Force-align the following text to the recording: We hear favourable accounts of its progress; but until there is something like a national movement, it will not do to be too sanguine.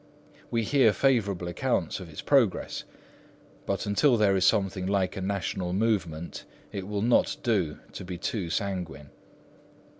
We 0.49 0.63
hear 0.63 0.93
favourable 0.93 1.47
accounts 1.47 1.99
of 1.99 2.09
its 2.09 2.23
progress; 2.23 2.85
but 3.67 3.85
until 3.85 4.17
there 4.17 4.35
is 4.35 4.45
something 4.47 4.87
like 4.87 5.15
a 5.15 5.21
national 5.21 5.73
movement, 5.73 6.43
it 6.71 6.87
will 6.87 7.03
not 7.03 7.37
do 7.43 7.77
to 7.93 8.03
be 8.03 8.17
too 8.17 8.49
sanguine. 8.49 9.11